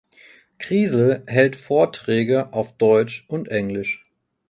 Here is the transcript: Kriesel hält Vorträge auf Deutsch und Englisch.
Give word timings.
Kriesel 0.57 1.23
hält 1.27 1.55
Vorträge 1.55 2.53
auf 2.53 2.75
Deutsch 2.75 3.23
und 3.27 3.49
Englisch. 3.49 4.01